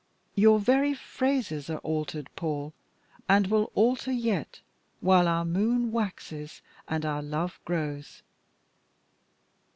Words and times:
"Your 0.33 0.57
very 0.59 0.95
phrases 0.95 1.69
are 1.69 1.77
altered, 1.81 2.27
Paul, 2.35 2.73
and 3.29 3.45
will 3.45 3.71
alter 3.75 4.09
more 4.11 4.19
yet, 4.19 4.59
while 4.99 5.27
our 5.27 5.45
moon 5.45 5.91
waxes 5.91 6.63
and 6.87 7.05
our 7.05 7.21
love 7.21 7.59
grows." 7.65 8.23